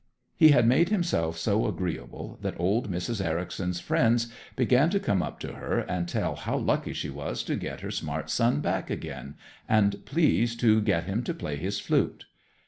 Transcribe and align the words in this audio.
He 0.35 0.49
had 0.49 0.65
made 0.65 0.89
himself 0.89 1.37
so 1.37 1.67
agreeable 1.67 2.39
that 2.41 2.59
old 2.59 2.89
Mrs. 2.89 3.23
Ericson's 3.23 3.79
friends 3.79 4.33
began 4.55 4.89
to 4.89 4.99
come 4.99 5.21
up 5.21 5.39
to 5.41 5.53
her 5.53 5.77
and 5.81 6.07
tell 6.07 6.33
how 6.35 6.57
lucky 6.57 6.91
she 6.91 7.11
was 7.11 7.43
to 7.43 7.55
get 7.55 7.81
her 7.81 7.91
smart 7.91 8.31
son 8.31 8.61
back 8.61 8.89
again, 8.89 9.35
and 9.69 10.03
please 10.05 10.55
to 10.55 10.81
get 10.81 11.03
him 11.03 11.21
to 11.21 11.35
play 11.35 11.55
his 11.57 11.79
flute. 11.79 12.25